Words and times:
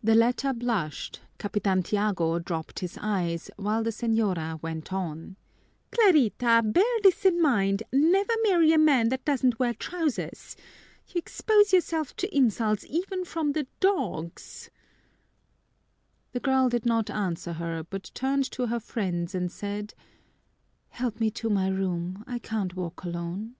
The 0.00 0.14
latter 0.14 0.52
blushed, 0.52 1.22
Capitan 1.38 1.82
Tiago 1.82 2.38
dropped 2.38 2.78
his 2.78 2.96
eyes, 3.02 3.50
while 3.56 3.82
the 3.82 3.90
señora 3.90 4.62
went 4.62 4.92
on: 4.92 5.34
"Clarita, 5.90 6.62
bear 6.64 7.00
this 7.02 7.24
in 7.24 7.42
mind: 7.42 7.82
never 7.92 8.32
marry 8.44 8.70
a 8.72 8.78
man 8.78 9.08
that 9.08 9.24
doesn't 9.24 9.58
wear 9.58 9.74
trousers. 9.74 10.54
You 11.08 11.18
expose 11.18 11.72
yourself 11.72 12.14
to 12.14 12.32
insults, 12.32 12.86
even 12.88 13.24
from 13.24 13.54
the 13.54 13.66
dogs!" 13.80 14.70
The 16.30 16.38
girl 16.38 16.68
did 16.68 16.86
not 16.86 17.10
answer 17.10 17.54
her, 17.54 17.82
but 17.82 18.12
turned 18.14 18.48
to 18.52 18.66
her 18.68 18.78
friends 18.78 19.34
and 19.34 19.50
said, 19.50 19.94
"Help 20.90 21.18
me 21.18 21.28
to 21.32 21.50
my 21.50 21.66
room, 21.70 22.22
I 22.28 22.38
can't 22.38 22.76
walk 22.76 23.02
alone." 23.02 23.56